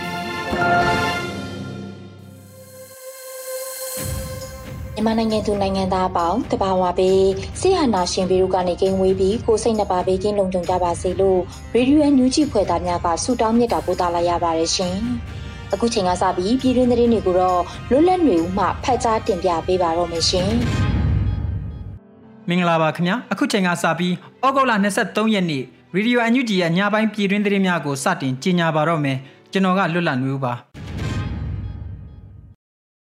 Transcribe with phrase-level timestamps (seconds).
[4.95, 7.23] မြန်မာနိုင်ငံသူနိုင်ငံသားအပေါင်းတဘာဝပေး
[7.59, 11.39] ဆရာနာရှင်ပေတို့ကနေကင်းဝေးပြီးကိုစိတ်နှပါပေးကင်းလုံခြုံကြပါစေလို့
[11.73, 14.95] ရေဒီယိုအန်ယူဂျီဖွဲ့သားများကဆုတောင်းမြတ်တာပို့သလာရပါတယ်ရှင်။
[15.73, 20.49] အခုချိန်ကစပြီးပြည်တွင်းသတင်းတွေကိုတော့လွတ်လပ်နေဦးမှဖတ်ကြားတင်ပြပေးပါတော့မယ်ရှင်။
[22.49, 24.13] မင်္ဂလာပါခင်ဗျာအခုချိန်ကစပြီး
[24.45, 25.63] ဩဂုတ်လ23ရက်နေ့
[25.95, 29.17] ရေဒီယိုအန်ယူဂျီရဲ့ညပိုင်းပြည်တွင်းသတင်းများကိုစတင်ကြီးညာပါတော့မယ်။
[29.53, 30.53] ကျွန်တော်ကလွတ်လပ်နေဦးပါ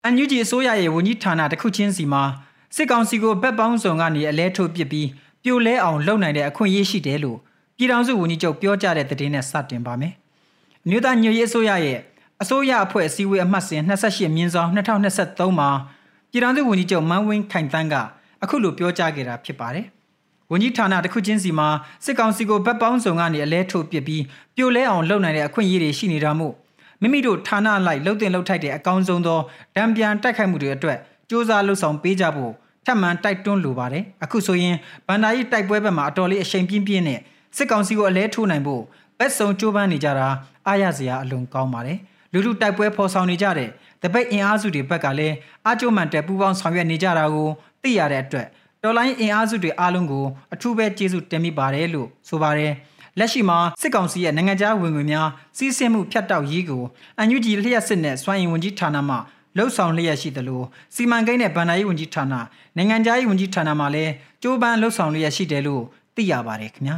[0.04, 2.22] အန်ယူဂျီအစိုးရရဲ့ဝန်ကြီးဌာနတစ်ခုချင်းစီမှာ
[2.76, 5.08] စစ်ကောင်စီကိုဘက်ပေါင်းစုံကနေအလဲထုတ်ပစ်ပြီး
[5.42, 7.38] ပြိုလဲအောင်လုပ်နိုင်တဲ့အခွင့်အရေးရှိတယ်လို့
[7.76, 10.12] ပြည်ထောင်စုဝန်ကြီးချုပ်ပြောကြားတဲ့သတင်းနဲ့စတင်ပါမယ်။
[10.84, 11.98] အမျိုးသားညွေရေးအစိုးရရဲ့
[12.42, 15.70] အစိုးရအဖွဲ့အစည်းအဝေးအမှတ်စဉ်28မြင်းဆောင်2023မှာ
[16.30, 17.94] ပြည်ထောင်စုဝန်ကြီးချုပ်မန်းဝင်းခိုင်တန်းက
[18.42, 19.86] အခုလိုပြောကြားခဲ့တာဖြစ်ပါတယ်။
[20.52, 21.68] ဝန်ကြီးဌာနတစ်ခုချင်းစီမှာ
[22.04, 24.22] စစ်ကောင်စီကိုဗတ်ပေါင်းစုံကနေအလဲထုတ်ပစ်ပြီး
[24.56, 26.54] ပြိုလဲအောင်လုပ်နိုင်တဲ့အခွင့်အရေးတွေရှိနေတာမို့
[27.00, 29.40] မိမိတို့ဌာနလိုက်လှုပ်တင်လှုပ်ထိုက်တဲ့အကောင်းဆုံးသော
[29.76, 32.52] ဒံပြန်တိုက်ခိုက်မှုတွေအတွက်စ조사လှုပ်ဆောင်ပေးကြဖို့
[32.86, 37.20] ထပ်မံတိုက်တွန်းလိုပါတယ်အခုဆိုရင်ဗန္ဒာယီတိုက်ပွဲဘက်မှာအတော်လေးအရှိန်ပြင်းပြင်းနဲ့
[37.56, 38.82] စစ်ကောင်စီကိုအလဲထိုးနိုင်ဖို့
[39.18, 40.28] ဘက်စုံကြိုးပမ်းနေကြတာ
[40.66, 41.98] အားရစရာအလွန်ကောင်းပါတယ်
[42.32, 43.70] လူလူတိုက်ပွဲဖော်ဆောင်နေကြတဲ့
[44.02, 45.34] တပိတ်အင်အားစုတွေဘက်ကလည်း
[45.68, 47.48] အကြိုမှန်တဲ့ပူးပေါင်းဆောင်ရွက်နေကြတာကို
[47.82, 48.46] သိရတဲ့အတွက်
[48.82, 50.24] တော်လိုင်းအင်အားစုတွေအားလုံးကို
[50.54, 52.72] အထူးပဲကျေးဇူးတင်မိပါတယ်လို့ဆိုပါတယ်
[53.18, 56.82] လက်ရှိမှာစစ်ကောင်စီရဲ့နိုင်ငံခြားဝင်ငွေများစီးဆင်းမှုဖြတ်တောက်ရေးကို
[57.18, 59.16] အန်ယူဂျီလျှက်စစ်နဲ့စွမ်းရင်ဝန်ကြီးဌာနမှ
[59.56, 60.62] လှုပ်ဆောင်လျက်ရှိသလို
[60.94, 62.34] စီမံကိန်းနဲ့ဗန္ဒာရေးဝန်ကြီးဌာန
[62.76, 64.12] နိုင်ငံခြားရေးဝန်ကြီးဌာနမှလည်း
[64.42, 65.82] ကြိုးပမ်းလှုပ်ဆောင်လျက်ရှိတယ်လို့
[66.16, 66.96] သိရပါတယ်ခင်ဗျာ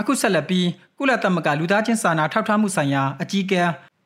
[0.00, 0.66] အခုဆက်လက်ပြီး
[0.98, 3.62] ကုလသမဂ္ဂလူသားချင်းစာနာထောက်ထားမှုဆိုင်ရာအကြီးအကဲ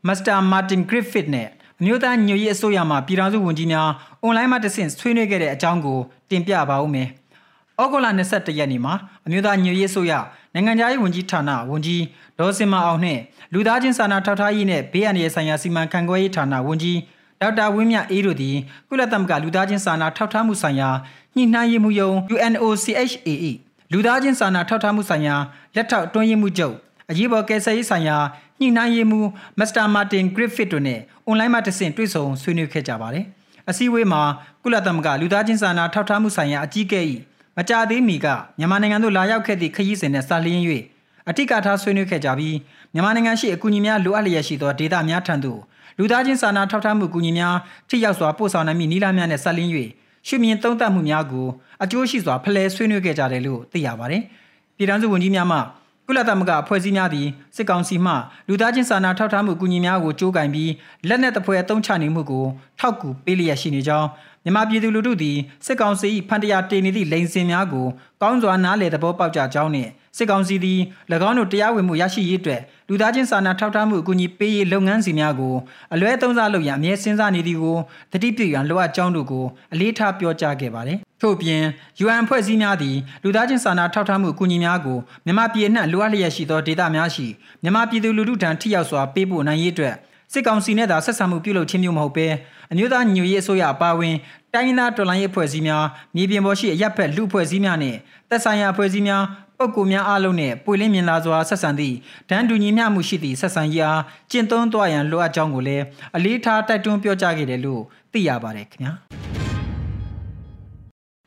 [0.07, 1.49] မစ္စတာမာတင်ဂရစ်ဖစ်နဲ့
[1.83, 3.89] အမျိုးသားညွေရေးအစိုးရမှပြည်ထောင်စုဝန်ကြီးများ
[4.23, 5.99] အွန်လိုင်းမှာတဆင့်ဆွေးနွေးခဲ့တဲ့အကြောင်းကို
[6.31, 7.09] တင်ပြပါဦးမယ်။
[7.81, 8.95] ဩဂုတ်လ22ရက်နေ့မှာ
[9.27, 10.13] အမျိုးသားညွေရေးအစိုးရ
[10.55, 12.03] နိုင်ငံခြားရေးဝန်ကြီးဌာနဝန်ကြီး
[12.39, 13.19] ဒေါ်စင်မအောင်နဲ့
[13.53, 16.99] လူသားချင်းစာနာထောက်ထားရေးနဲ့ဘေးအန္တရာယ်ဆိုင်ရာစီမံခန့်ခွဲရေးဌာနဝန်ကြီး
[17.41, 18.57] ဒေါက်တာဝင်းမြအေးတို့သည်
[18.89, 20.91] ကုလသမဂ္ဂလူသားချင်းစာနာထောက်ထားမှုဆိုင်ရာ
[21.37, 23.53] ညှိနှိုင်းရေးမှူးယုံ UNOCHAE
[23.93, 25.37] လူသားချင်းစာနာထောက်ထားမှုဆိုင်ရာ
[25.75, 26.77] လက်ထောက်တွင်းရေးမှူးချုပ်
[27.11, 28.17] အရေးပေါ်ကယ်ဆယ်ရေးဆိုင်ရာ
[28.63, 29.29] ညှိနှိုင်းရေးမှူး
[29.59, 33.25] မစ္စတာမာတင်ဂရစ်ဖစ်တို့နဲ့အွန်လိုင်းမှာတဆင့်တွေ့ဆုံဆွေးနွေးခဲ့ကြပါတယ်။
[33.71, 34.23] အစည်းအဝေးမှာ
[34.63, 37.01] ကုလသမဂ္ဂလူသားချင်းစာနာထောက်ထားမှုဆိုင်ရာအကြီးအကဲ၏
[37.57, 38.27] မကြသေးမီက
[38.59, 40.63] မြန်မာနိုင်ငံသို့လာရောက်ခဲ့သည့်ခရီးစဉ်နဲ့စာလျင်း၍
[41.29, 42.57] အတိကထားဆွေးနွေးခဲ့ကြပြီး
[42.95, 45.61] မြန်မာနိုင်ငံရှိအကူအညီများလိုအပ်လျက်ရှိသောဒေသများထံသို့
[45.99, 47.57] လူသားချင်းစာနာထောက်ထားမှုအကူအညီများ
[47.89, 49.71] ထိရောက်စွာပို့ဆောင်နိုင်မည့်နည်းလမ်းများနဲ့ဆက်လင်း၍
[50.29, 51.47] ရှုမြင်သုံးသပ်မှုများကို
[51.83, 54.23] အကျိုးရှိစွာဖလှယ်ဆွေးနွေးခဲ့ကြတယ်လို့သိရပါတယ်။
[54.77, 55.59] ပြည်ထောင်စုဝန်ကြီးများမှ
[56.07, 57.27] ကုလသမဂ္ဂအဖွဲ့အစည်းများသည်
[57.57, 58.13] စစ်ကောင်စီမှ
[58.49, 60.71] လူသားချင်းစာနာထောက်ထားမှုအကူအညီများကိုကြိုးကင်ပြီး
[61.09, 62.47] လက်နက်တပွဲအသုံးချနေမှုကို
[62.79, 64.09] ထောက်ကူပေးလျက်ရှိနေကြောင်း
[64.45, 65.37] မြန်မာပြည်သူလူထုသည်
[65.67, 67.87] စစ်ကောင်စီ၏ဖန်တရားတင်နေသည့်လိန်စင်များကို
[68.23, 70.81] ကောင်းစွာနားလည်သဘောပေါက်ကြကြောင်းနှင့်စစ်ကောင်စီသည်၎
[71.29, 75.55] င်းတို့တရားဝင်မှုရရှိရေးအတွက်လူသားချင်းစာနာထောက်ထားမှုအကူအညီပေးရေးလုပ်ငန်းစီများကို
[75.95, 77.77] အလွဲသုံးစားလုပ်ရန်အမြဲစဉ်းစားနေသည်ကို
[78.13, 81.63] တတိပြုရန်လိုအပ်ကြောင်းတို့ကိုအလေးထားပြောကြားခဲ့ပါတယ်။ထို့ပြင်
[82.05, 87.27] UN ဖွဲ့စည်းများသည်လူသားချင်းစာနာထောက်ထားမှုအကူအညီများကိုမြန်မာပြည်အနှံ့လိုအပ်လျက်ရှိသောဒေသများရှိ
[87.63, 89.95] မြန်မာပြည်သူလူထုထံထိရောက်စွာပေးပို့နိုင်ရေးအတွက်
[90.33, 92.29] စစ်ကောင်စီနဲ့သာဆက်ဆံမှုပြုလုပ်ခြင်းမျိုးမဟုတ်ဘဲ
[92.73, 94.17] အမျိုးသားညွေရေးအစိုးရအပါအဝင်
[94.55, 95.85] တိုင်းရင်းသားတော်လှန်ရေးအဖွဲ့အစည်းများ
[96.17, 97.97] မြေပြင်ပေါ်ရှိအရက်ဖက်လူအဖွဲ့အစည်းများနဲ့
[98.29, 99.23] သက်ဆိုင်ရာအဖွဲ့အစည်းများ
[99.59, 101.97] ပုဂ္ဂိုလ်များအားလုံးနဲ့ပွေလင်းမြင်လာစွာဆက်ဆံသည့်
[102.31, 105.85] ဒန်းတူညီမျှမှုရှိသည့်ဆက်ဆံရေးအားကျင့်သုံးသွားရန်လိုအပ်ကြောင်းကိုလည်း
[106.17, 108.93] အလေးထားတိုက်တွန်းပြောကြားခဲ့တယ်လို့သိရပါတယ်ခင်ဗျာ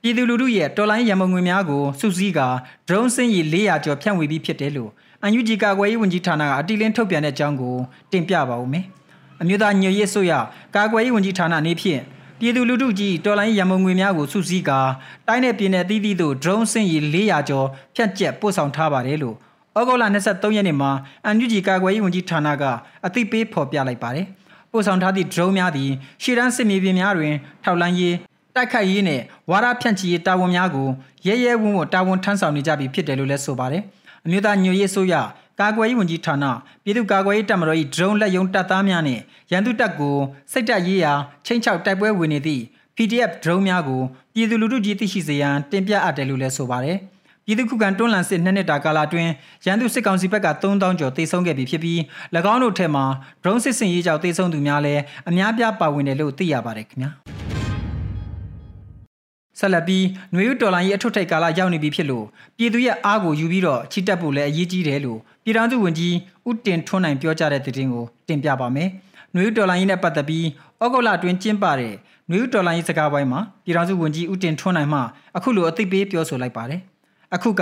[0.01, 2.47] ပြည်သူလူထုရဲ့တော်လိုင်းရမုံငွေများကိုစုစည်းကာ
[2.87, 4.91] drone စင်းရီ400ကျော်ဖြန့်ဝေပြီးဖြစ်တယ်လို့
[5.25, 7.75] အန်ယူဂျီကာကွယ်ရေးဝန်ကြီးဌာနကအတီလင်းထုတ်ပြန်တဲ့အကြောင်းကို
[8.11, 8.85] တင်ပြပါဦးမယ်။
[9.41, 10.33] အမျိုးသားညွေရေးဆိုရ
[10.75, 12.01] ကာကွယ်ရေးဝန်ကြီးဌာနနေဖြင့်
[12.39, 14.79] ပြည်သူလူထုကြီးတော်လိုင်းရမုံငွေများကိုစုစည်းကာ
[15.27, 19.35] တိုင်းနယ်ပြည်နယ်အသီးသီးသို့ drone စင်ရီ400ကျော်ဖြန့်ကျက်ပို့ဆောင်ထားပါတယ်လို့
[19.77, 20.91] ဩဩဂုတ်လ23ရက်နေ့မှာ
[21.25, 22.63] အန်ယူဂျီကာကွယ်ရေးဝန်ကြီးဌာနက
[23.05, 24.25] အသိပေးဖော်ပြလိုက်ပါတယ်။
[24.71, 25.89] ပို့ဆောင်ထားသည့် drone များသည်
[26.23, 27.33] ရှေ့တန်းစစ်မြေပြင်များတွင်
[27.63, 28.15] ထောက်လန်းရေး
[28.55, 30.87] တိုက်ခိုက်ရေးနဲ့ဝါရဖြန့်ချီရေးတာဝန်များကို
[31.27, 33.83] ရဲရဲဝံ့ဝံ့တာဝန်ထမ်းဆောင်နေကြပြီဖြစ်တယ်လို့လည်းဆိုပါတယ်။
[34.25, 35.15] အမျိုးသားညွရေးဆိုရ
[35.59, 36.45] ကာကွယ်ရေးဝန်ကြီးဌာန
[36.83, 39.19] ပြည်သူ့ကာကွယ်ရေးတပ်မတော်၏ drone လက်ယုံတပ်သားများနဲ့
[39.51, 40.17] ရန်သူတပ်ကို
[40.51, 41.13] စိတ်တက်ရေးရာ
[41.45, 42.63] ချင်းချောက်တိုက်ပွဲဝင်နေသည့်
[42.95, 44.01] PDF drone များကို
[44.33, 46.97] ပြည်သူလူထုကြီးသိရှိစေရန်တင်ပြအပ်တယ်လို့လည်းဆိုပါတယ်။
[47.45, 49.31] ပြည်သူ့ခုခံတွန်းလှန်စစ်နှစ်နှစ်တာကာလအတွင်း
[49.65, 51.99] ရန်သူစစ်ကောင်စီဘက်က3000ကျော်တေဆုံးခဲ့ပြီဖြစ်ပြီး၎
[52.53, 53.05] င်းတို့ထက်မှာ
[53.41, 57.11] drone စစ်စင်ရေးကြောင့်တေဆုံးသူများလည်းအများပြားပါဝင်တယ်လို့သိရပါတယ်ခင်ဗျာ။
[59.59, 62.25] ဆက်လက်ပြီးနွေဦးတော်လိုင်းရဲ့အထွတ်ထိပ်ကာလရောက်နေပြီဖြစ်လို့
[62.57, 66.15] ပြည်သူရဲ့အားကိုယူပြီးတော့ချစ်တက်ဖို့လည်းအရေးကြီးတယ်လို့ပြည်ထောင်စုဝန်ကြီး
[66.49, 68.89] ဦးတင်ထွန်းနိုင်ပြောကြားတဲ့သတင်းကိုတင်ပြပါမယ်။
[69.35, 70.45] နွေဦးတော်လိုင်းနဲ့ပတ်သက်ပြီး
[70.83, 71.93] ဩဂုတ်လတွင်ကျင်းပတဲ့
[72.29, 74.99] နွေဦးတော်လိုင်းစကားပိုင်းမှာပြည်ထောင်စုဝန်ကြီးဦးတင်ထွန်းနိုင်မှ
[75.37, 76.81] အခုလိုအသိပေးပြောဆိုလိုက်ပါတယ်။
[77.35, 77.61] အခုက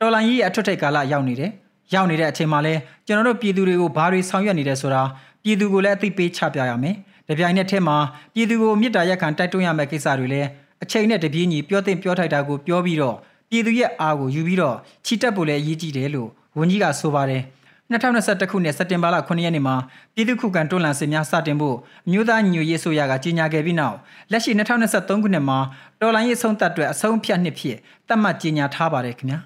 [0.00, 1.50] တော်လိုင်းရဲ့အထွတ်ထိပ်ကာလရောက်နေတယ်။
[1.94, 2.74] ရောက်နေတဲ့အချိန်မှာလဲ
[3.06, 5.02] ကျွန်တော်တို့ပြည်သူတွေကိုဘာတွေဆောင်ရွက်နေတယ်ဆိုတာ
[5.44, 6.94] ပြည်သူကိုလည်းအသိပေးချပြရမယ်။
[7.26, 7.96] ကြပြိုင်တဲ့ထဲမှာ
[8.34, 10.48] ပြည်သူကိုမြစ်တာရက်ခံတိုက်တွန်းရမယ့်ကိစ္စတွေလည်း
[10.82, 13.16] အချိန်နဲ့တပြေးညီပြောတင်ပြောထိုက်တာကိုပြောပြီးတော့
[13.50, 16.28] ပြည်သူရဲ့အားကိုယူပြီးတော့ချီတက်ဖို့လည်းအရေးကြီးတယ်လို့
[16.58, 17.42] ဝန်ကြီးကဆိုပါတယ်
[17.90, 19.76] 2021ခုနှစ်စက်တင်ဘာလ9ရက်နေ့မှာ
[20.14, 21.76] ပြည်သူ့ခုခံတွန်းလှန်စစ်များစတင်ဖို့
[22.06, 23.96] အမျိုးသားညွရေးဆိုရကကြေညာခဲ့ပြီးနောက်
[24.30, 25.58] လက်ရှိ2023ခုနှစ်မှာ
[26.00, 27.76] တော်လိုင်းရေးဆုံးသက်အတွက်အဆုံးဖြတ်နှစ်ဖြစ်
[28.08, 29.38] သတ်မှတ်ကြေညာထားပါတယ်ခင်ဗျာ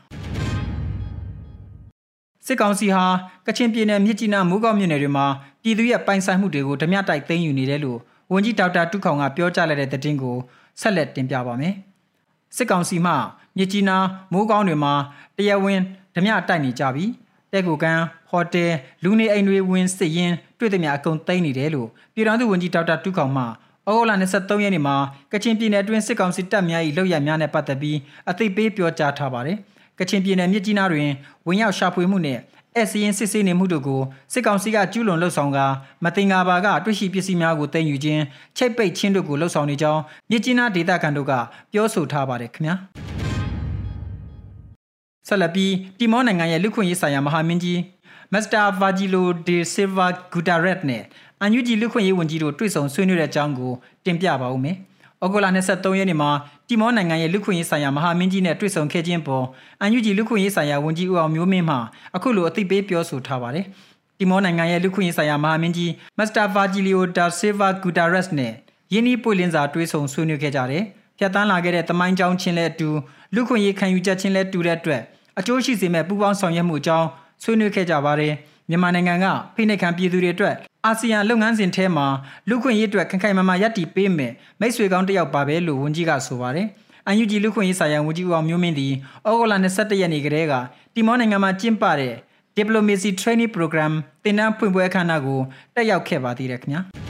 [2.47, 3.05] စစ်ကောင်စီဟာ
[3.47, 5.27] ကချင်ပြည်နယ်မြစ်ကြီးနားမိုးကောက်မြို့နယ်တွေမှာ
[5.63, 7.99] ပြည်သူရဲ့ပိုင်ဆိုင်မှုတွေကိုဓမြတိုက်သိမ်းယူနေတယ်လို့
[8.33, 10.37] ဝန်ကြီးဒေါက်တာတူခေါင်ကပြောကြားလိုက်တဲ့သတင်းကို
[10.81, 11.75] ဆက်လက်တင်ပြပါမယ်။
[12.57, 13.13] စစ်ကောင်စီမှ
[13.57, 14.93] မြစ်ကြီးနားမိုးကောင်းတွေမှာ
[15.37, 15.81] တရားဝင်
[16.15, 17.11] ဓမြတိုက်နေကြပြီး
[17.53, 18.73] တဲကူကန်ဟိုတယ်
[19.05, 23.47] လူနေအိမ်တွေဝင်စစ်ရင်တွေ့သည်များအကုန်သိမ်းနေတယ်လို့ပြည်ထောင်စုဝန်ကြီးဒေါက်တာတူခေါင်မှဩ
[23.87, 24.97] ဂုတ်လ23ရက်နေ့မှာ
[25.33, 27.99] ကချင်ပြည်နယ်အတွင်းစစ်ကောင်စီတပ်များ၏လုပ်ရများနဲ့ပတ်သက်ပြီး
[28.31, 29.57] အသိပေးပြောကြားထားပါတယ်။
[29.99, 31.09] ကချင်ပြည်နယ်မြစ်ကြီးနားတွင်
[31.47, 32.39] ဝင်ရောက်ရှာဖွေမှုနဲ့
[32.79, 34.01] အဲစီရင်စစ်ဆေးနေမှုတို့ကို
[34.33, 35.59] စစ်ကောင်စီကကျူးလွန်လှုပ်ဆောင်က
[36.05, 38.23] မတင်ငါပါကတွေ့ရှိပစ္စည်းများကိုတင်ယူခြင်း
[38.57, 41.33] ချိတ်ပိတ်ခြင်းတို့ကိုလှုပ်ဆောင်နေကြောင်းမြစ်ကြီးနားဒေသခံတို့က
[41.73, 42.75] ပြောဆိုထားပါတယ်ခင်ဗျာ
[45.29, 47.81] ဆက်လက်ပြီးတီမောနိုင်ငံရဲ့လူခွင့်ရေးဆိုင်ရာမဟာမင်းကြီး
[48.33, 51.03] မစ္စတာဗာဂျီလိုဒေဆီဗာဂူတာရက်နဲ့
[51.41, 53.73] အန်ယူဂျီလူခွင့်ရေးဝန်ကြီးတို့တွေ့ဆုံဆွေးနွေးတဲ့အကြောင်းကို
[54.05, 54.77] တင်ပြပါဦးမယ်။
[55.25, 56.31] ဩဂုတ်လ23ရက်နေ့မှာ
[56.69, 59.45] တီမောနိုင်ငံရဲ့လူခွင့်ရေးဆိုင်ရာမဟာမင်းကြီးနဲ့တွေ့ဆုံခဲ့ခြင်းပေါ်
[59.81, 61.77] အန်ယူဂျီလူခွင့်ရေးဆိုင်ရာဝန်ကြီးဦးအောင်မျိုးမင်းမှ
[62.17, 63.65] အခုလိုအသိပေးပြောဆိုထားပါတယ်။
[64.19, 68.53] တီမောနိုင်ငံရဲ့လူခွင့်ရေးဆိုင်ရာမဟာမင်းကြီးမစ္စတာဗာဂျီလီယိုဒါဆီဗာဂူတာရက်နဲ့
[68.93, 70.83] ယင်းဒီပွေလင်းစာတွေ့ဆုံဆွေးနွေးခဲ့ကြတယ်။
[71.19, 72.89] ဖြတ်တန်းလာခဲ့တဲ့တမိုင်းကြောင်းချင်းလည်းအတူ
[73.35, 75.03] လူခွင့်ရေးခံယူချက်ချင်းလည်းတူတဲ့အတွက်
[75.39, 77.07] အကျိုးရှိစေမဲ့ပူးပေါင်းဆောင်ရွက်မှုအကြောင်း
[77.43, 78.33] ဆွေးနွေးခဲ့ကြပါတယ်။
[78.71, 80.55] မြန်မာနိုင်ငံကဖိနှိပ်ခံပြည်သူတွေအတွက်
[80.85, 82.07] အာဆီယံလုပ်ငန်းစဉ်ထဲမှာ
[82.49, 86.67] လူခွင့်ရေးအတွက်ခိုင်ခိုင်မာမာရပ်တည်ပေးမယ်မိတ်ဆွေကောင်းတစ်ယောက်ပါပဲလို့ဝန်ကြီးကဆိုပါတယ်။
[87.23, 88.93] UNG လူခွင့်ရေးဆိုင်ရာဝန်ကြီးဦးအောင်မျိုးမင်းသည်
[89.27, 90.55] ဩဂုတ်လ22ရက်နေ့ကတည်းက
[90.95, 92.15] တီမောနိုင်ငံမှာကျင်းပတဲ့
[92.57, 93.93] Diplomacy Training Program
[94.23, 95.41] သင်တန်းဖွင့်ပွဲအခမ်းအနားကို
[95.75, 96.81] တက်ရောက်ခဲ့ပါသေးတယ်ခင်ဗျာ။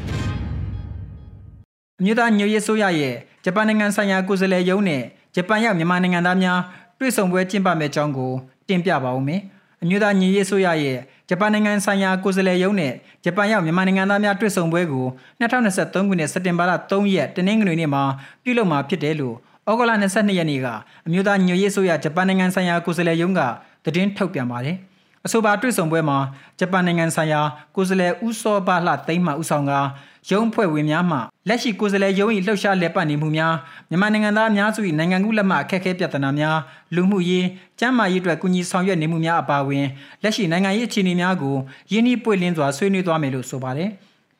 [2.00, 3.14] အမျိုးသားညွရေးဆိုရရဲ့
[3.44, 5.02] ဂျပန်နိုင်ငံဆိုင်ရာကိုယ်စားလှယ်ရုံးနဲ့
[5.34, 6.60] ဂျပန်ရောက်မြန်မာနိုင်ငံသားများ
[6.98, 8.32] တွေ့ဆုံပွဲကျင်းပမယ့်အကြောင်းကို
[8.68, 9.42] တင်ပြပါဦးမယ်။
[9.82, 10.98] အမျိုးသားညွရေးဆိုရရဲ့
[11.28, 12.92] ဂျပန်နိုင်ငံဆိုင်ရာကိုယ်စားလှယ်ရုံးနဲ့
[13.24, 15.06] ဂျပန်ရောက်မြန်မာနိုင်ငံသားများတွေ့ဆုံပွဲကို
[15.40, 18.02] 2023ခုနှစ်စက်တင်ဘာလ3ရက်တနင်္ဂနွေနေ့မှာ
[18.42, 19.36] ပြုလုပ်မှာဖြစ်တယ်လို့
[19.68, 20.66] ဩဂုတ်လ22ရက်နေ့က
[21.06, 23.40] အမျိုးသားညွရေးဆိုရဂျပန်နိုင်ငံဆိုင်ရာကိုယ်စားလှယ်ရုံးက
[23.84, 24.76] သတင်းထုတ်ပြန်ပါတယ်။
[25.26, 26.18] အဆိုပါတွေ့ဆုံပွဲမှာ
[26.58, 27.40] ဂျပန်နိုင်ငံဆိုင်ရာ
[27.76, 29.72] ကိုယ်စားလှယ်ဦးစောပါလှသိမ်းမှဦးဆောင်က
[30.30, 31.18] ရုံးဖွဲ့ဝင်များမှ
[31.48, 33.54] လက်ရှိကိုယ်စားလှယ်ရုံး၏လှုပ်ရှားလက်ပတ်နေမှုများ
[33.90, 36.58] မြန်မာနိုင်ငံသားအများစု၏နိုင်ငံကူးလက်မှတ်အခက်အခဲပြဿနာများ
[36.94, 37.46] လူမှုရေး
[37.78, 39.86] ကျန်းမာရေးအတွက်ကူညီဆောင်ရွက်နေမှုများအပါအဝင်
[40.22, 41.56] လက်ရှိနိုင်ငံရေးအခြေအနေများကို
[41.92, 43.90] ရင်းနှီးပွင့်လင်းစွာဆွေးနွေးသွားမယ်လို့ဆိုပါတယ်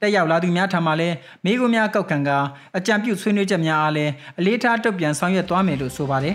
[0.01, 2.31] တက်ရောက်လာသူများထံမှလည်းမိဂုများကောက်ခံက
[2.77, 6.35] အကြံပြုဆွေးနွေးချက်များအားလည်းအလေးထားတုတ်ပြန်ဆောင်ရွက်သွားမယ်လို့ဆိုပါတယ်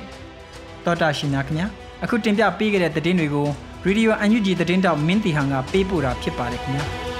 [0.85, 1.67] တော်တာရှင်များခင်ဗျာ
[2.03, 3.47] အခုတင်ပြပေးခဲ့တဲ့သတင်းတွေကို
[3.85, 7.12] ရေဒီယိုအန်ယူဂျီသတင်းတောက်မင်းတီဟန်ကပေးပို့တာဖြစ်ပါတယ်ခင်ဗျာ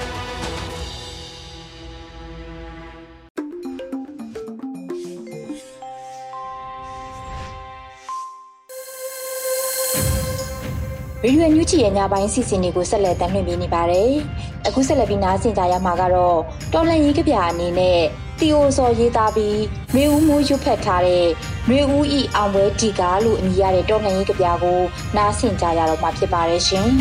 [11.26, 14.12] ရေဒီယိုညူချီရဲ့ညပိုင်းစီစဉ်တွေကိုဆက်လက်တင်ပြနေပါတယ်။
[14.68, 16.38] အခုဆက်လက်ပြီးနားဆင်ကြရမှာကတော့
[16.74, 18.00] တော်လန်ရေးကဗျာအနေနဲ့
[18.40, 19.62] တီအိုစော်ရေးသားပြီး
[19.96, 21.28] မေဦးမိုးရွတ်ဖက်ထားတဲ့
[21.70, 24.80] မေဦးဤအောင်ပွဲတီကာလို့အမည်ရတဲ့တော်လန်ရေးကဗျာကို
[25.16, 26.90] နားဆင်ကြရတော့မှာဖြစ်ပါတယ်ရှင်။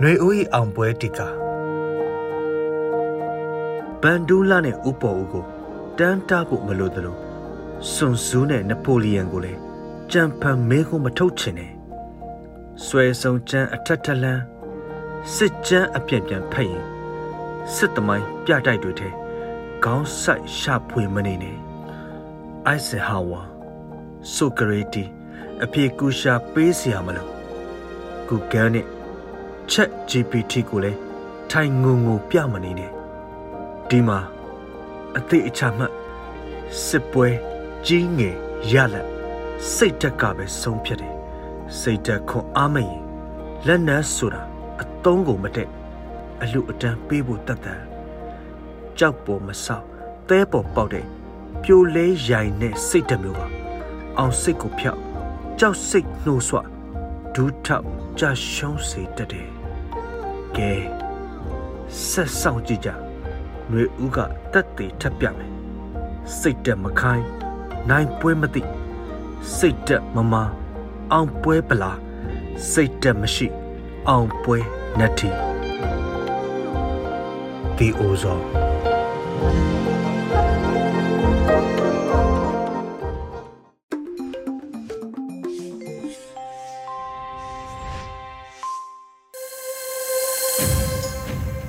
[0.00, 1.28] ຫນွေဦး၏အောင်ပွဲတီကာ
[4.02, 5.44] ဘန်ဒူးလာနဲ့ဥပေါ်ဦးကို
[5.98, 7.25] တန်းတားဖို့မလိုသလို
[7.92, 9.60] စွန်ဆူးနဲ့နပိုလီယံကိုလည်း
[10.12, 11.72] ကြံဖန်မဲကိုမထုတ်ချင်နဲ့
[12.84, 14.42] ဆွဲဆောင်ချမ်းအထက်ထလန်း
[15.34, 16.84] စစ်ချမ်းအပြန့်ပြန်ဖက်ရင်
[17.74, 19.08] စစ်သမိုင်းပြတိုက်တွေထဲ
[19.84, 21.56] ခေါင်းဆိုင်ရှာဖွေမနေနဲ့
[22.66, 23.42] အိုက်ဆင်ဟာဝါ
[24.34, 25.04] ဆိုကရေတီ
[25.64, 27.26] အဖြေကူရှာပေးစရာမလို
[28.28, 28.86] Google နဲ့
[29.70, 30.98] Chat GPT ကိုလည်း
[31.50, 32.90] ထိုင်ငုံငုံပြမနေနဲ့
[33.88, 34.18] ဒီမှာ
[35.16, 35.84] အသေးအချာမှ
[36.86, 37.28] စစ်ပွဲ
[37.90, 38.36] ကြီးငယ်
[38.72, 39.08] ရလက်
[39.74, 41.14] စိတ်တက်ကပဲဆုံးဖြတ်တယ်
[41.80, 43.00] စိတ်တက်ခွန်အားမရင်
[43.66, 44.42] လက်နက်ဆိုတာ
[44.82, 45.70] အသုံးကိုမတက်
[46.42, 47.82] အလူအတန်းပေးဖို့တတ်တယ်
[48.98, 49.84] ကြောက်ပေါ်မဆောက်
[50.28, 51.06] သဲပေါ်ပေါက်တဲ့
[51.62, 53.46] ပြိုလဲရိုင်တဲ့စိတ်တမျိုးပါ
[54.18, 55.00] အောင်စိတ်ကိုဖြောက်
[55.58, 56.58] ကြောက်စိတ်နှိုးဆွ
[57.34, 57.86] ဒူးထောက်
[58.18, 59.50] ကြရှုံးစေတတ်တယ်
[60.56, 60.72] ကဲ
[62.08, 64.18] ဆက်ဆောင်ကြည့်ကြຫນွေဦးက
[64.52, 65.52] တက်သေးထပ်ပြမယ်
[66.38, 67.45] စိတ်တက်မခိုင်း
[67.90, 68.62] နိုင်ပွဲမသိ
[69.56, 70.42] စိတ်တက်မမာ
[71.12, 71.92] အောင်ပွဲပလာ
[72.72, 73.46] စိတ်တက်မရှိ
[74.08, 74.58] အောင်ပွဲ
[74.98, 75.28] နတ်တီ
[77.76, 78.38] ဒီအိုဇော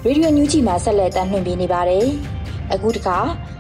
[0.06, 2.08] ရေဒီယိုညူးချီမှာဆက်လက်တင်ပြနေပါတယ်။
[2.74, 3.18] အခုတခါ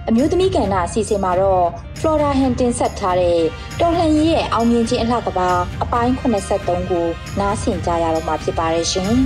[0.09, 1.65] အမျိုးသမီးကဏ္ဍအစီအစဉ်မှာတော့
[1.99, 3.39] Flora Han တင်ဆက်ထားတဲ့
[3.79, 5.49] တော်လှန်ရေးရဲ့အောင်မြင်ခြင်းအလှကပါ
[5.83, 7.05] အပိုင်း83ကို
[7.39, 9.13] နားဆင်ကြရတော့မှာဖြစ်ပါတယ်ရှင်။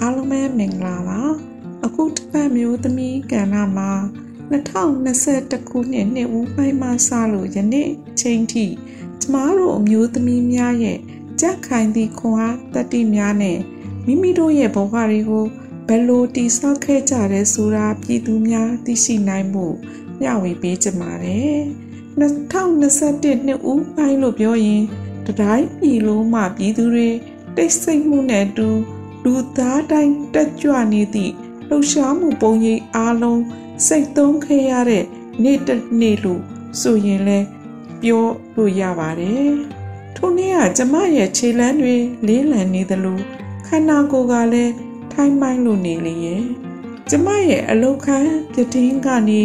[0.00, 1.20] အားလုံးပဲမင်္ဂလာပါ
[1.84, 3.90] အခုတစ်ပတ်မျိုးသမီးကဏ္ဍမှာ
[4.50, 7.88] 2021ခုနှစ်နှစ်ဦးပိုင်းမှာစလို့ယနေ့
[8.20, 8.66] ချိန်ထိ
[9.20, 10.98] ကျမတို့အမျိုးသမီးများရဲ့
[11.40, 13.58] ကြက်ခိုင်သည့်ခွန်အားတတိများနဲ့
[14.06, 15.46] မိမိတို့ရဲ့ဘဝတွေကို
[15.88, 19.66] ဘယ်လိုတည်ဆောက်ခဲ့ကြရဲဆိုတာပြည်သူများသိရှိနိုင်မှု
[20.20, 21.58] မျှဝေပေးကြပါတယ်
[22.20, 24.82] 2021နှစ်ဦးပိုင်းလို့ပြောရင်
[25.26, 27.08] တတိုင်းပြည်လုံးမှာပြည်သူတွေ
[27.56, 28.68] တိတ်ဆိတ်မှုနဲ့အတူ
[29.24, 31.32] လူသားတိုင်းတက်ကြွနေသည့်
[31.68, 33.42] လှူရှားမှုပုံရိပ်အားလုံး
[33.86, 35.04] စိတ်သုံးခဲ့ရတဲ့
[35.42, 36.42] နေ့တစ်နေ့လို့
[36.80, 37.38] ဆိုရင်လဲ
[38.02, 39.54] ပြောလို့ရပါတယ်။
[40.22, 41.96] ထိုနေ့ကကျမရဲ့ခြေလမ်းတွေ
[42.26, 43.18] လေးလံနေသလို
[43.66, 44.72] ခန္ဓာကိုယ်ကလည်း
[45.12, 46.42] ထိုင်းမိုင်းလို့နေလေရဲ့။
[47.10, 49.42] ကျမရဲ့အလုတ်ခန်းပြတင်းကနေ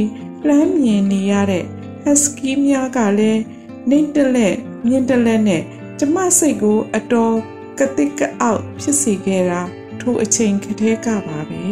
[0.48, 1.66] လှမ်းမြင်နေရတဲ့
[2.04, 3.42] husky များကလည်း
[3.90, 4.56] နေတလက်
[4.88, 5.62] မြင့်တလက်နဲ့
[6.00, 7.36] ကျမစိတ်ကိုအတော်
[7.80, 9.62] ကတိကအောက်ဖြစ်စေခဲ့တာ
[10.02, 11.66] ထိုအချိန်ကတည်းကပါပဲ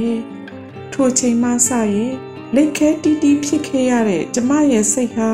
[0.94, 2.14] ထိုချိန်မှစရင်
[2.56, 5.30] လက်ခဲတီးတီးဖြစ်ခဲ့ရတဲ့ကျမရဲ့စိတ်ဟာ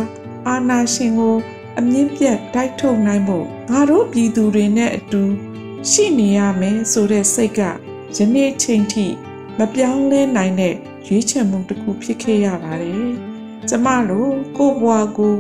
[0.48, 1.38] အာနာရှင်ကို
[1.78, 5.24] အမြင့်ပြတ်တိုက်ထုတ်နိုင်ဖို့ငါတို့ပြည်သူတွေနဲ့အတူ
[5.90, 7.62] ရှိနေရမယ်ဆိုတဲ့စိတ်က
[8.18, 9.06] ယနေ့ချိန်ထိ
[9.58, 10.76] မပြောင်းလဲနိုင်တဲ့
[11.08, 13.10] ရွေးချယ်မှုတစ်ခုဖြစ်ခဲ့ရပါတယ်။
[13.70, 15.36] ကျမတို့ကိုဘွားကို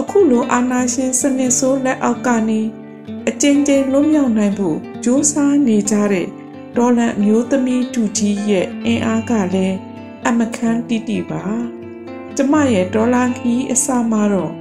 [0.00, 2.60] အခုလိုအာနာရှင်စနစ်ဆိုးလက်အောက်ကနေ
[3.28, 6.26] အကျဉ်းချင်းလွတ်မြောက်နိုင်ဖို့ကြိုးစားနေကြတဲ့
[6.76, 9.76] ဒေါ်လန်အမျိုးသမီးတူကြီးရဲ့အင်အားကလည်း
[10.28, 11.42] အမခန်းတိတိပါ
[12.36, 14.52] ကျမရဲ့ဒေါ်လာခီးအစမှာတော့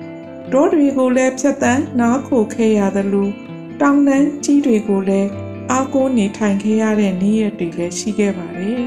[0.54, 3.30] ဒေါ်တွေကိုလည်းဖြတ်တန်းနားခိုခဲ့ရသလို
[3.82, 5.30] တောင်တန်းကြီးတွေကိုလည်း
[5.72, 8.84] အားကိုးနေထိုင်ခဲ့ရတဲ့နေ့ရက်တွေလည်းရှိခဲ့ပါတယ်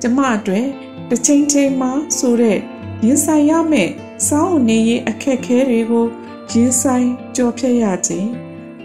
[0.00, 0.66] ကျမအတွက်
[1.08, 2.58] တစ်ချိန်ချိန်မှာဆိုတဲ့
[3.04, 3.92] ရင်ဆိုင်ရမယ့်
[4.28, 6.06] စောင်းနေရေးအခက်ခဲတွေကို
[6.52, 8.30] ရင်ဆိုင်ကြော်ဖြတ်ရခြင်း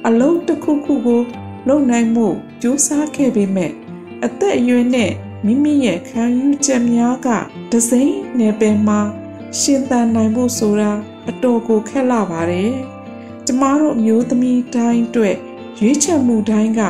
[0.08, 1.22] အလုံးတစ်ခုခုကို
[1.68, 2.28] လုံနိုင်မှု
[2.62, 3.72] ကြိုးစားခဲ့ပေမဲ့
[4.26, 5.12] အသက်အရွယ်နဲ့
[5.46, 7.28] မိမိရဲ့ခံယူချက်များက
[7.72, 9.00] ဒစိမ့်နယ်ပယ်မှာ
[9.60, 10.92] ရှင်သန်နိုင်ဖို့ဆိုတာ
[11.30, 12.72] အတော်ကိုခက်လာပါတယ်။
[13.46, 15.36] ကျမတို့မျိုးသမီးတိုင်းအတွက်
[15.80, 16.82] ရွေးချယ်မှုတိုင်းက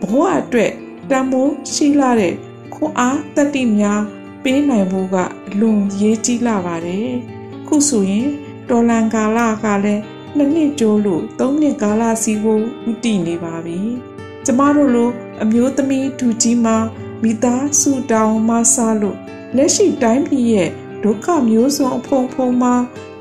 [0.00, 0.72] ဘဝအတွက်
[1.10, 2.34] တန်ဖိုးရှိလာတဲ့
[2.74, 4.02] ခွန်အားတတိများ
[4.42, 5.16] ပေးနိုင်ဖို့က
[5.48, 7.08] အလွန်ရေးကြီးလာပါတယ်။
[7.66, 8.28] ခုဆိုရင်
[8.68, 10.02] တော်လန်ကာလကလည်း
[10.36, 13.80] နှစ်နှစ်ကျိုးလို့သုံးနှစ်ကာလစီကိုဥတည်နေပါပြီ။
[14.44, 15.10] ကျမတို့လို
[15.42, 16.76] အမျိုးသမီးဒူကြီးမှာ
[17.22, 19.18] မိသားစုတောင်မှဆလို့
[19.56, 20.70] လက်ရှိတိုင်းပြည်ရဲ့
[21.06, 22.74] ဒုက္ခမျိုးစုံအဖုံဖုံမှာ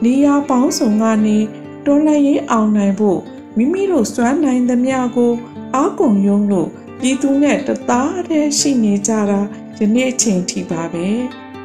[0.04, 1.38] နေရာပေါင်းစုံကနေ
[1.86, 3.20] တော်လှန်ရေးအောင်နိုင်ဖို့
[3.58, 5.34] မိမိတို့စွမ်းနိုင်သမျှကို
[5.76, 9.42] အားကုန်ယုံလို့ပြည်သူနဲ့တသားတည်းရှိနေကြတာ
[9.78, 11.08] ယနေ့အချိန်ထိပါပဲ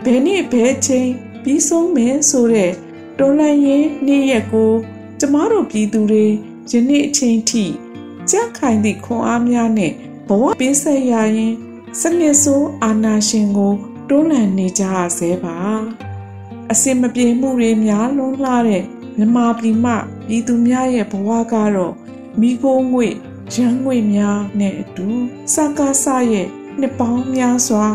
[0.04, 1.08] ဘယ်နေ့ဘယ်ချိန်
[1.42, 2.72] ပြီးဆုံးမယ်ဆိုတဲ့
[3.18, 4.72] တော်လှန်ရေးနေ့ရက်ကို
[5.20, 6.26] ကျမတို့ပြည်သူတွေ
[6.72, 7.64] ယနေ့အချိန်ထိ
[8.30, 9.92] ကြက်ခိုင်သည့်ခွန်အားများနဲ့
[10.28, 11.54] ဘဝပေးဆက်ရရင်
[12.00, 13.74] စနစ်ဆိုးအာနာရှင်ကို
[14.08, 15.58] တွန်းလှန်နေကြရဆဲပါ
[16.72, 18.84] အစင်မပြေမှုတွေများလွန်းလာတဲ့
[19.18, 19.92] မြမပြည်မှ
[20.26, 21.94] ပြည်သူများရဲ့ဘဝကတော့
[22.40, 23.08] မိခိုးငွေ
[23.54, 25.06] ရန်ငွေများနဲ့အတူ
[25.54, 26.46] စကားဆရဲ့
[26.78, 27.86] နှစ်ပေါင်းများစွာ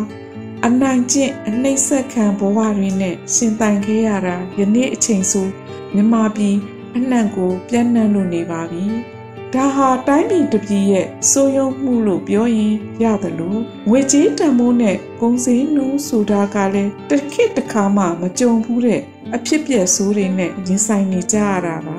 [0.66, 5.48] အနိုင်ကျင့်အနှိမ့်ဆက်ခံဘဝတွေနဲ့ရှင်သန်ခဲ့ရတာယနေ့အချိန်ဆို
[5.94, 6.56] မြမပြည်
[6.96, 8.86] အနှံ့ကိုပြန့်နှံ့လို့နေပါပြီ။
[9.56, 19.02] ဒဒါဟာတိုင်းပြည်တစ်ပြည်ရဲ့စိုးရုံမှုလို့ပြောရင်ရတယ်လို့ငွေကြေးတန်ဖိုးနဲ့ကုန်စည်နှုန်းဆိုတာကလည်းတစ်ခေတ်တစ်ခါမှမကြုံဘူးတဲ့
[19.36, 21.98] အဖြစ်ပြက်ဆိုးတွေနဲ့ရင်ဆိုင်နေကြရတာပါ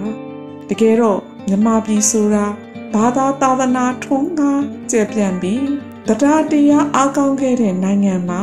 [0.69, 2.47] တကယ်တော့မြမပြည်ဆိုတာ
[2.95, 5.69] ဘာသာသာသနာထွန်းကားကျပြန့်ပြီး
[6.09, 8.43] တရားတရားအားကောင်းခဲ့တဲ့နိုင်ငံမှာ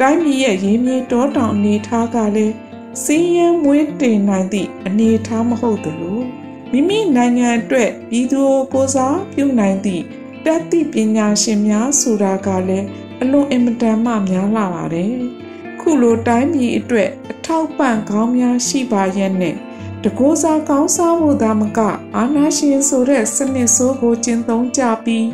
[0.00, 2.54] တိုင်းပြည်ရဲ့ရင်းမြေတောတောင်အနေထားကလည်း
[3.02, 6.41] စီးရဲမွေးတင်နိုင်သည့်အနေအထားမဟုတ်သလို
[6.74, 10.04] မိမိနိုင်ငံအတွက်ပြည်သူကိုစားပြုနိုင်သည့်
[10.44, 12.86] တတ်သိပညာရှင်များဆိုတာကလည်း
[13.22, 15.12] အလွန်အင်မတန်မှများလာပါတယ်။
[15.80, 19.56] ခုလိုတိုင်းပြည်အတွက်အထောက်ပံ့ကောင်းများရှိပါရဲ့နဲ့
[20.04, 21.80] တကိုးစားကောင်းစားဖို့သာမက
[22.16, 25.28] အာနာရှင်ဆိုတဲ့စနစ်ဆိုးကိုကျင့်သုံးကြပြီး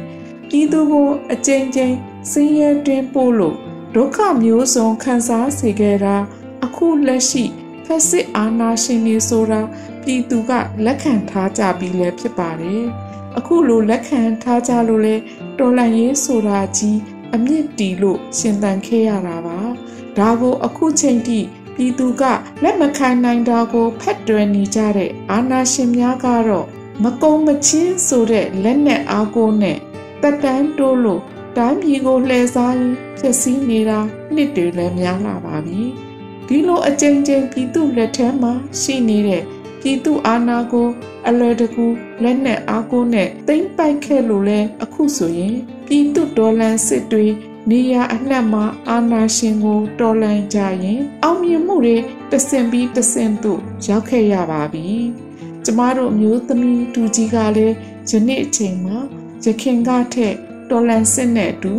[0.48, 1.94] ပြည်သူကိုအကြိမ်ကြိမ်
[2.30, 3.56] စင်းရဲတွင်ပို့လို့
[3.94, 6.16] ဒုက္ခမျိုးစုံခံစားစေခဲ့တာ
[6.64, 7.44] အခုလက်ရှိ
[7.90, 9.60] ဖက်စစ်အာဏာရှင်တွေဆိုတာ
[10.04, 10.52] ပြည်သူက
[10.84, 12.84] လက်ခံထားကြပြီးလည်းဖြစ်ပါတယ်။
[13.38, 15.16] အခုလိုလက်ခံထားကြလို့လေ
[15.58, 16.98] တော်လန်ရေးဆိုတာကြီး
[17.34, 19.58] အမြင့်တီလို့ရှင်သန်ခဲ့ရတာပါ။
[20.18, 21.40] ဒါကိုအခုချိန်ထိ
[21.74, 22.22] ပြည်သူက
[22.62, 26.66] လက်မခံနိုင်တာကိုဖက်တွယ်နေကြတဲ့အာဏာရှင်များကတော့
[27.04, 29.78] မကုံမချင်းဆိုတဲ့လက်နဲ့အားကိုနဲ့
[30.22, 31.22] တက်တန်းတိုးလို့
[31.56, 34.00] တိုင်းပြည်ကိုလှည့်စားရင်းဖြစ်စည်းနေတာ
[34.34, 36.07] နှစ်တွေလည်းများလာပါပြီ
[36.48, 39.42] ဒီလိုအကြိမ်ကြိမ်ပြည်သူလက်ထဲမှာရှိနေတဲ့
[39.80, 40.88] ပြည်သူအာဏာကို
[41.28, 41.86] အလွယ်တကူ
[42.22, 45.54] လက်နဲ့အားကိုနဲ့သိမ့်ပိုက်ခဲ့လို့လဲအခုဆိုရင်
[45.86, 47.26] ပြည်သူဒေါ်လန်စစ်တွေ
[47.70, 51.96] နေရအနှံ့မှာအာနာရှင်ကိုတော်လှန်ကြရင် အောင်မြင်မှုတွေ
[52.30, 54.86] တဆင့်ပြီးတဆင့်သို့ရောက်ခဲ့ရပါပြီ။
[55.64, 57.76] ကျမတို့မျိုးသမီးတူကြီးကလည်း
[58.10, 58.98] ယနေ့အချိန်မှာ
[59.44, 60.34] ရခင်ကထက်
[60.70, 61.74] တော်လန်စစ်နဲ့အတူ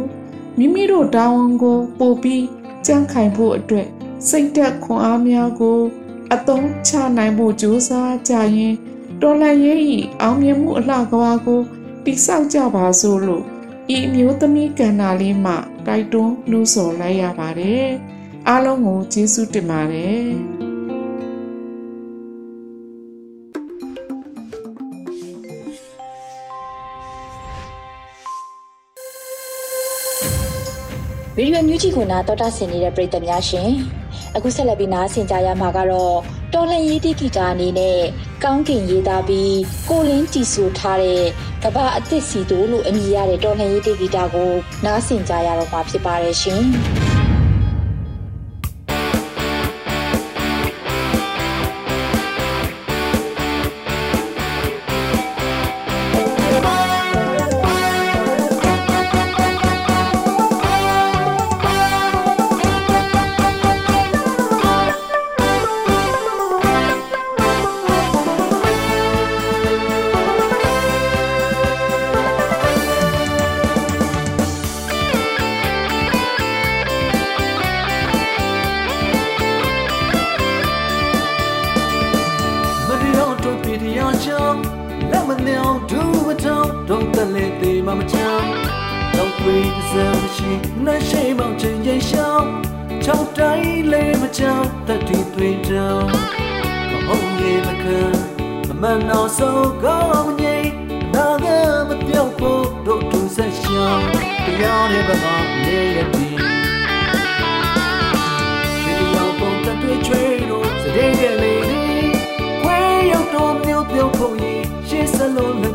[0.58, 2.46] မိမိတို့တာဝန်ကိုပို့ပြီး
[2.86, 3.88] ကြန့်ခိုင်ဖို့အတွက်
[4.28, 5.80] စိတ်သက်ခွန်အားများကို
[6.34, 8.74] အသုံးချနိုင်ဖို့ကြိုးစားကြရင်
[9.22, 11.62] တော်လန်ရေးဤအောင်မြင်မှုအလှကဝါကို
[12.06, 13.44] တိဆောက်ကြပါစို့လို့
[13.98, 15.54] ဤမျိုးသမီးကန္နာလေးမှ
[15.88, 17.88] တိုက်တွန်းနှိုးဆော်လိုက်ရပါတယ်
[18.48, 20.26] အားလုံးကိုကျေးဇူးတင်ပါတယ်
[31.36, 33.72] ဗီဒီယိုမြူးကြီးကိုနာတော်တာဆင်နေတဲ့ပရိသတ်များရှင်
[34.36, 36.18] အခုဆက်လက်ပြီးနားဆင်ကြရမှာကတော့
[36.54, 38.00] တော်လှန်ရေးတိဂီတာအနေနဲ့
[38.44, 39.58] ကောင်းကင်ရေးသားပြီး
[39.90, 41.24] ကိုလင်းကြည်ဆူထားတဲ့
[41.64, 44.52] ကဘာအသစ်စီတို့လို့အမည်ရတဲ့တော်လှန်ရေးတိဂီတာကို
[44.86, 46.64] နားဆင်ကြရတော့မှာဖြစ်ပါတယ်ရှင်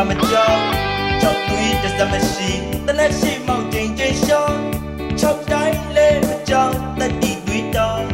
[0.00, 0.60] မမကြောက်
[1.20, 2.50] ကြောက်သွေးတစမရှိ
[2.86, 4.58] တလက်ရှိမောက်ချိန်ချိန်ရှောင်း
[5.20, 8.08] ၆တိုင်းလဲမကြောက်တတိတွေတောင်း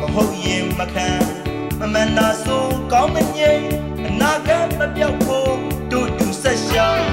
[0.00, 1.08] မဟုတ်ရင်မခံ
[1.80, 3.85] မမနာဆိုကောင်းမငိမ့်အ
[4.20, 5.56] နာဂတ်မပြောက်ဖို့
[5.92, 7.06] တို့တူဆက်ရှောင်း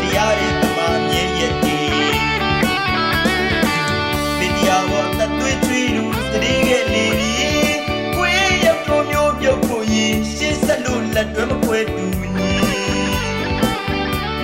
[0.00, 1.88] တရားရဲ့တမမြဲရဲ့တည်
[4.38, 7.32] ဗီဒီယိုဝတ်သွေးထွေးလို့စတိရဲ့နေပြီ
[8.16, 12.04] ကိုယ်ရောက်တော်မျိုးပြုတ်ဖို့ရင်ရှေ့ဆက်လို့လက်တွဲမခွဲတူ
[12.36, 12.52] ညီ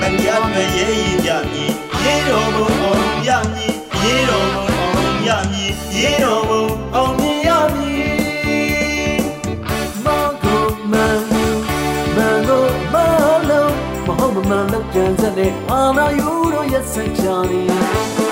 [0.00, 1.72] မတရားတွေရဲ့ရင်ကြမြည်
[2.03, 6.34] ရေတော်ဘုံအောင်ရမည်ရေတော်ဘုံအောင်ရမည်ရေတော်
[15.71, 18.24] အာနာယူတို့ရဲ့ဆက်ချာနေ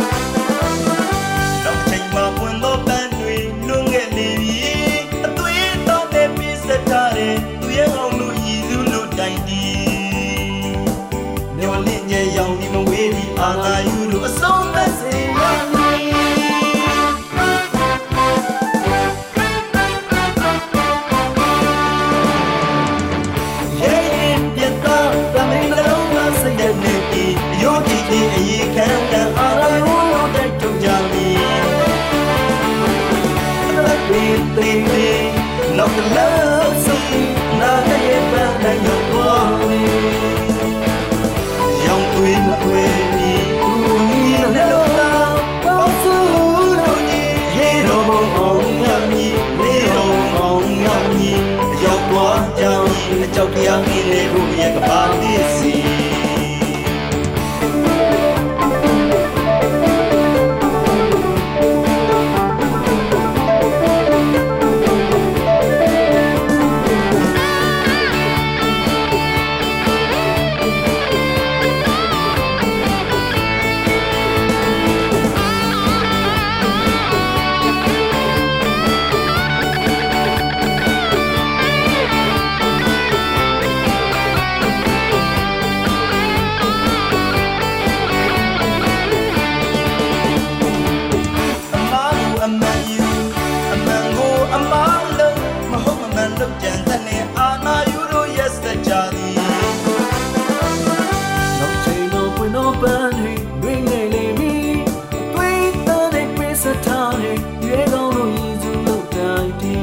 [108.30, 109.76] ရည်စုလို့တိုင်တီ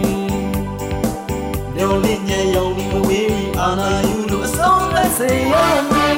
[1.76, 5.54] မျောလင့်ရဲ့ရောင်ဒီမဝေးအာနာယူလို့အဆုံးသတ်စေရ
[5.92, 6.18] မည်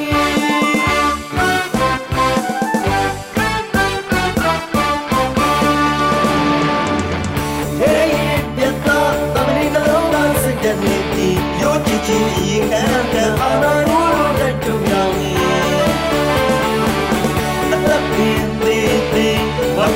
[7.82, 8.10] Hey,
[8.58, 10.96] get up, the minute alone, I say that me,
[11.60, 13.91] you're teaching me, you can't get out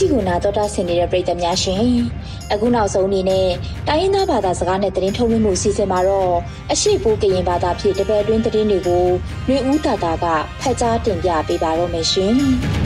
[0.00, 1.84] ရေဒီယိုမြူးကြီးကိုနာတော်တာဆင်နေတဲ့ပရိသတ်များရှင်
[2.52, 3.48] အခုနောက်ဆုံးအနေနဲ့
[3.88, 6.32] တိုင်းရင်းသားဘာသာစကားနဲ့သတင်းထုတ်လွှင့်မှုစီစဉ်မှာတော့
[6.72, 9.04] အရှိပိုးကရင်ဘာသာဖြင့်တပည့်တွင်းသတင်းတွေကို
[9.48, 10.26] လူဦးတာတာက
[10.60, 12.79] ဖတ်ကြားတင်ပြပေးပါတော့မယ်ရှင်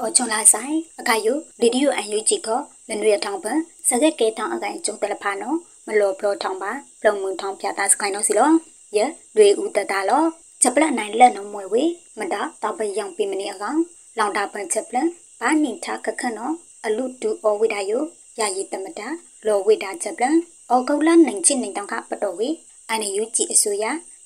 [0.00, 2.48] အော်ချွန်လာဆိုင်အကယုရေဒီယိုအန်ယူဂျီက
[2.88, 3.58] လနွေထောင်ပန်
[3.88, 5.56] စကက်ကဲတောင်အကန်ကျုံတယ်လဖာနော်
[5.86, 8.50] မလောဘလောထောင်ပါပလုံမှုထောင်ပြတာစကိုင်းနော်စီလော
[8.96, 8.98] ယ
[9.36, 10.22] တွေဦးတတာလော
[10.62, 11.82] ချက်ပလက်နိုင်လက်နော်မွေဝေ
[12.18, 13.78] မတာတောက်ပယောင်ပြမနေအကောင်
[14.18, 15.08] လောင်တာပန်ချက်ပလန်
[15.40, 17.98] ဘာနိထခခနော်အလူတူအဝိဒါယု
[18.38, 19.08] ယာယီတမတာ
[19.46, 20.36] လောဝိဒါချက်ပလန်
[20.70, 22.48] အောကုတ်လနိုင်ချစ်နိုင်တောင်ခပတော်ဝေ
[22.88, 23.84] အန်ယူဂျီအစိုးရ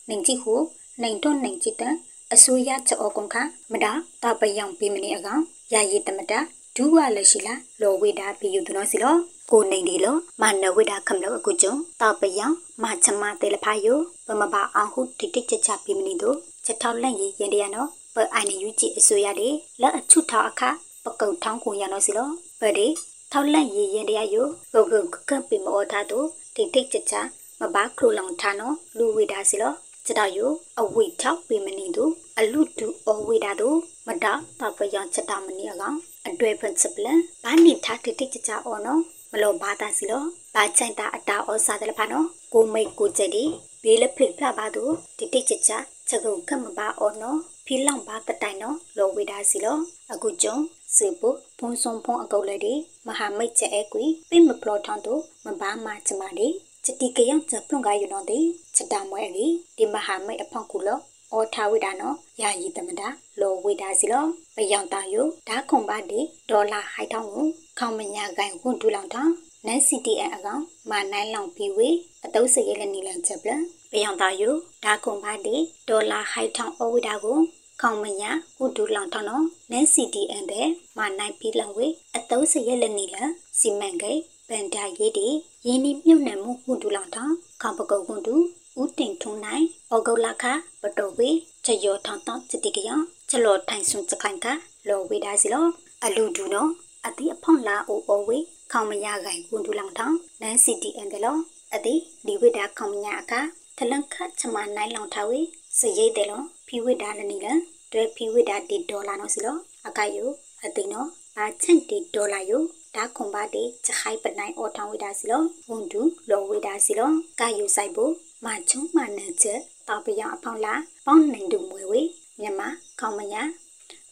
[0.09, 0.55] နိုင်ချစ်ဟု
[1.03, 1.95] နိုင်တော့နိုင်ချစ်တဲ့
[2.35, 3.37] အစိုးရချောကုံခ
[3.73, 6.39] မတာတောက်ပယောင်ပြမနေအကောင် ယာယီတမတာ
[6.77, 9.17] ဒူဝလရှိလာလောဝိဒါပြယူသူနော်စီလော
[9.51, 13.95] ကိုနေဒီလောမနဝိဒါခမလောအခုကျုံတောက်ပယောင်မချမတေလဖာယု
[14.27, 19.49] ပမပါအောင်ဟုတိတိချချပြမနေတို့ချက်ထောက်လန့်ရရင်တရနော်ပအိုင်နယူကြည့်အစိုးရလေ
[19.81, 20.63] လက်အချုထောက်အခ
[21.05, 22.29] ပကုတ်ထောင်းကိုရနော်စီလော
[22.61, 22.87] ပဒီ
[23.33, 27.15] ထောက်လန့်ရရင်တရယုဂုတ်ဂုတ်ကပ်ပြမောထားတို့တိတိချချ
[27.61, 29.73] မဘာခရလောင်ထားနော်လူဝိဒါစီလော
[30.07, 30.47] စတယု
[30.81, 32.13] အဝိထောက်ပြမနေတို့
[32.45, 35.97] အလူတူအဝိဒါတို့မတာတောက်ပယောင်ချက်တာမနေအကောင်
[36.29, 37.11] အတွေ့ principle
[37.45, 39.01] ဘာနိထားတိတိချချအော်နော်
[39.33, 40.23] မလို့ဘာသာစီလော
[40.55, 43.45] ဘာချိုင်တာအတာဩစာတယ်ဖာနော်ကိုမိတ်ကိုချက်ဒီ
[43.83, 45.71] ဘေးလက်ဖလဖလာပါတို့တိတိချချ
[46.09, 49.79] ချက်ကုတ်ခမပါအော်နော်ဖီလောင်ပါတတိုင်နော်လောဝေဒါစီလော
[50.13, 50.57] အခုကျုံ
[50.97, 52.75] စေပုဖုံစုံဖုံအကုတ်လေဒီ
[53.07, 56.49] မဟာမိတ်ကျဲကွီပိမပလောထောင်းတို့မဘာမချမဒီ
[56.85, 58.39] ချတိကယံချပလုံကယူနော်ဒီ
[58.77, 60.99] ချတာမွဲကြီးဒီမဟာမိတ်အဖောက်ကူလော
[61.33, 63.09] အော်ထာဝိဒါနော်ယာယီတမတာ
[63.41, 64.25] လောဝိဒါစီလော
[64.57, 67.47] ပယောင်တာယုဓာခုံပါဒီဒေါ်လာဟိုက်ထောင်းကို
[67.79, 69.33] ခေါမညာကိုင်ဝန်တူလောင်ထောင်း
[69.67, 71.89] နန် CTN အကောင်မာနိုင်လောင်ပြီးဝေ
[72.25, 73.51] အတုပ်စရဲလည်းနီလန်ချက်ပလ
[73.93, 74.51] ပယောင်တာယု
[74.85, 75.55] ဓာခုံပါဒီ
[75.89, 77.39] ဒေါ်လာဟိုက်ထောင်းအဝိဒါကို
[77.81, 80.69] ခေါမညာဝတူလောင်ထောင်းနော်နန် CTN တဲ့
[80.99, 85.29] မာနိုင်ပြီးလောင်ဝေအတုပ်စရဲလည်းနီလန်စီမံကိန်းပန်တာရေးဒီ
[85.67, 88.35] ရင်းနှီးမြုပ်နှံမှုဝတူလောင်ထောင်းခေါပကုတ်ကွန်တူ
[88.81, 90.45] ဦးတင်ထုံနိုင်ဩဂုတ်လခ
[90.83, 91.31] ပတော်ဝေ
[91.65, 92.91] ချယောထောင်းတောင်းစတိကယ
[93.31, 94.47] ချလောထိုင်ဆွန်စခိုင်က
[94.89, 95.67] လောဝေဒါစီလော
[96.05, 96.67] အလူဒူနော
[97.07, 98.39] အတိအဖွန်လာအိုအိုဝေ
[98.73, 101.37] ခေါမရဂိုင်ကွန်ဒူလောင်ထောင်းနန်စီတီအန်တယ်လော
[101.75, 101.95] အတိ
[102.27, 103.41] ဒီဝေဒါခေါမရအခါ
[103.77, 105.41] ထလန်ခချမနိုင်လောင်ထားဝေ
[105.79, 107.59] စရိတ်တယ်လောဖီဝေဒါလနီလန်
[107.93, 109.57] တွဲဖီဝေဒါတီဒေါ်လာနော်စီလော
[109.87, 110.25] အကယု
[110.65, 111.05] အတိနော
[111.37, 112.59] ဘာချန်တီဒေါ်လာယု
[112.97, 118.13] ဒါခွန်ပါတေချခိုင်ပနိုင်အော်ထောင်းဝေဒါစီလောဝန်ဒူလောဝေဒါစီလောကာယုဆိုင်ဖို့
[118.47, 120.75] မာချုံမာနချက်တောက်ပယအဖောင်းလာ
[121.07, 122.03] ပေါင်းနိုင်တူမွေဝေ
[122.41, 122.69] မြန်မာ
[123.01, 123.43] ခေါမညာ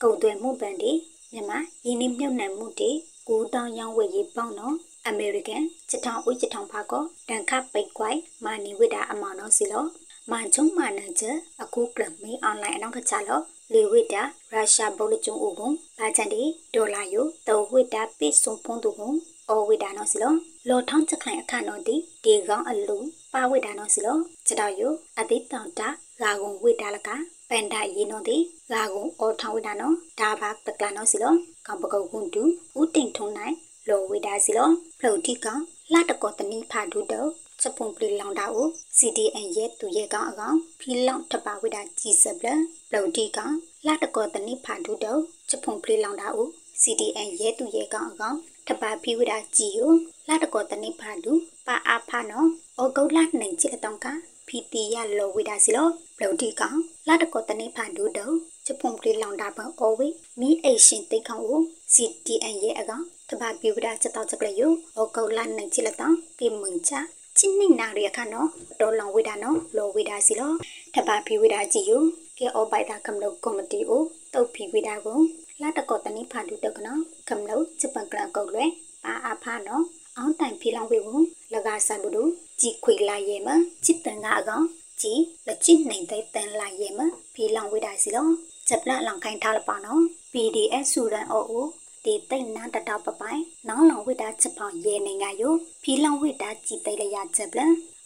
[0.02, 0.92] ကုတ်သွဲမှုပန်တီ
[1.32, 2.90] မြန်မာရင်းနှီးမြှုပ်နှံမှုတီ
[3.28, 4.74] ကိုတောင်းရောင်းဝယ်ရေးပေါင်းတော့
[5.06, 9.84] အမေရိကန်ချထောင်ဦးချထောင်ဖာကောတန်ခပိတ်ကွိုင်မာနီဝိတာအမောင်တော့စီလော
[10.30, 13.40] မာချုံမာနချက်အခုကလမေးအွန်လိုင်းအနောက်ကချလော
[13.72, 16.42] လေဝိတာရုရှားဘုလကျုံဦးကုန်ဘာချန်တီ
[16.74, 19.16] ဒေါ်လာယိုတောဝိတာပိစုံဖုံးသူကုန်
[19.48, 20.34] အော်ဝိတာနော်စီလော
[20.68, 22.98] လောထောင်းချက်ခိုင်အခါနော်တီဒီကောင်အလူ
[23.34, 24.16] ပါဝိတာနော်စီလော
[24.46, 25.88] ချက်တော်ယိုအတိတောင်တာ
[26.22, 27.08] ဂါကုံဝိတာလက
[27.48, 28.36] ပန်ဒယေနော်တီ
[28.72, 31.34] ဂါကုံအော်ထောင်းဝိတာနော်ဒါဘာပကလာနော်စီလော
[31.66, 32.42] ကောင်ပကုတ်ကွန်တူ
[32.78, 33.54] ဦးတိန်ထုံနိုင်
[33.88, 35.62] လောဝိတာစီလောဖလုတ်တီကောင်
[35.92, 37.26] လာတကောတနိဖာဒုတော
[37.62, 42.48] စပုံပလီလောင်တာကို CDN ရဲ့သူရဲ့ကောင်အကောင်ဖီလောင်ထပါဝိတာကြီးစပလ
[42.90, 43.54] ပလုတ်တီကောင်
[43.86, 45.16] လာတကောတနိဖာဒုတော
[45.50, 46.48] စပုံပလီလောင်တာကို
[46.82, 48.36] CDN ရဲ့သူရဲ့ကောင်အကောင်
[48.72, 49.92] ထပါဖီဝိတာကြီးကို
[50.28, 51.32] လာတကောတနိဖာဒု
[51.66, 52.48] ပါအားဖာနော်
[52.80, 54.06] ဩဂုတ်လနိုင်ချစ်အတောင်က
[54.48, 56.78] ဖီတီရလောဝိတာစီလောပလုတ်တီကောင်
[57.08, 58.30] လာတကောတနိဖာဒုတော
[58.66, 60.08] စပုံပလီလောင်တာပန်အော်ဝေ
[60.40, 61.60] မီအိရှင်တိတ်ခေါင်ကို
[61.94, 64.68] CDN ရဲ့အကောင်တပါပြူဒါချက်တော့ချက်ကလေးယဩ
[65.14, 66.92] ဂုတ်လနိုင်ချစ်လက်တောင်ကေမွန်ချ
[67.38, 68.48] ချင်းနိနာရခါနော်
[68.80, 70.52] တော်လောင်ဝိဒါနော်လောဝိဒါစီလော
[70.94, 71.92] တပါပြူဝိဒါကြည့်ယ
[72.38, 74.02] ကေအောဘိုက်တာကမလို့ကော်မတီကို
[74.34, 75.18] တုတ်ဖီဝိဒါကို
[75.62, 78.66] လာတကောတနိဖာဒုတကနော်ကမလို့ချပန်ကလကုတ်လွဲ
[79.04, 79.84] ပါအဖာနော်
[80.16, 83.48] အောင်တိုင်ဖီလောင်ဝေဘူးလကဆန်ဘူးတို့ကြည်ခွေလာရဲမ
[83.84, 84.64] ချစ်တန်ကအကောင်
[85.02, 87.00] ကြည်လက်ချစ်နိုင်တဲ့တန်လာရဲမ
[87.34, 88.26] ဖီလောင်ဝိဒါစီလော
[88.68, 91.66] ချက်ပလလောင်ခိုင်းထားလပါနော် PDF ဆူရန်အိုအို
[92.04, 97.60] ဒီတိတ်နာတတော်ပပိုင်နောင်လောင်ဝိတာချက်ပေါင်ရဲနေငါယိုဖီလောင်ဝိတာကြည်တိတ်လရချက်ပလ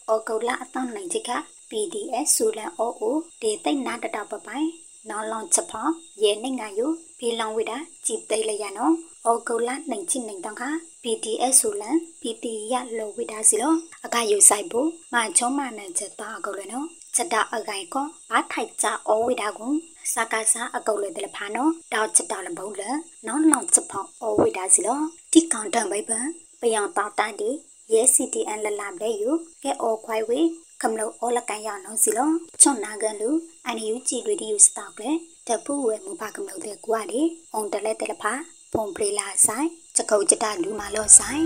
[0.07, 1.31] အောကုလာအတောင်းနိုင်ချက်က
[1.69, 4.67] PDF ဆူလန်အိုအိုဒီတိတ်နာတတော်ပပိုင်
[5.09, 5.91] နောင်လောင်ချက်ပေါင်
[6.21, 8.93] ရဲနေငါယို ဖီလောင်ဝိတာကြည်တိတ်လရနော်
[9.25, 10.63] အောကုလာနိုင်ချစ်နိုင်တောင်းခ
[11.03, 13.73] PDS ဆူလန် PT ရလောဝိတာစီလော
[14.05, 19.71] အကယူဆိုင်ဖို့မချုံမနန်ချက်တာအကုတ်လေနော်ချက်တာအကိုင်ကောဘာထိုက်ကြအောဝိတာကို
[20.13, 22.83] စကားစားအကုတ်လေတယ်ဖာနော်တောက်ချက်တာလဘုံလ
[23.27, 24.99] နောင်းနောင်ချက်ဖောင်းအောဝိတာစီလော
[25.31, 26.25] တိကောင်တန်ဘိပန်
[26.61, 27.49] ပယံတောက်တန်ဒီ
[27.93, 29.31] ရဲ CTN လလမ်လေယူ
[29.63, 30.39] ကဲအောခွိုင်ဝေ
[30.81, 32.29] ကမလို့အောလကန်ရနော်စီလော
[32.61, 33.29] ချွန်နာကန်လူ
[33.65, 35.11] အန်ယူကြည်ရီဒီယူစတောက်လေ
[35.49, 37.21] တပူဝဲမဘာကမလို့တဲ့ကွာဒီ
[37.53, 38.33] အုံတလဲတယ်ဖာ
[38.73, 41.45] ပုံပရီလာဆိုင်ချကုတ်ချတာလူမာလောဆိုင်